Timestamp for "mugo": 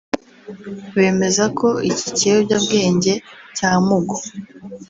3.87-4.15